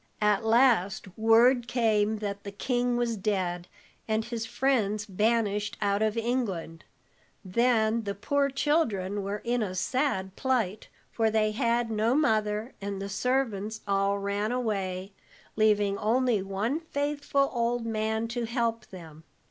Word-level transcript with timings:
At 0.19 0.43
last, 0.43 1.15
word 1.15 1.67
came 1.67 2.17
that 2.17 2.41
the 2.43 2.51
king 2.51 2.97
was 2.97 3.15
dead 3.15 3.67
and 4.07 4.25
his 4.25 4.47
friends 4.47 5.05
banished 5.05 5.77
out 5.79 6.01
of 6.01 6.17
England. 6.17 6.85
Then 7.45 8.03
the 8.05 8.15
poor 8.15 8.49
children 8.49 9.21
were 9.21 9.43
in 9.45 9.61
a 9.61 9.75
sad 9.75 10.35
plight, 10.35 10.87
for 11.11 11.29
they 11.29 11.51
had 11.51 11.91
no 11.91 12.15
mother, 12.15 12.73
and 12.81 12.99
the 12.99 13.09
servants 13.09 13.81
all 13.87 14.17
ran 14.17 14.51
away, 14.51 15.11
leaving 15.55 15.99
only 15.99 16.41
one 16.41 16.79
faithful 16.79 17.51
old 17.53 17.85
man 17.85 18.27
to 18.29 18.45
help 18.45 18.87
them." 18.87 19.23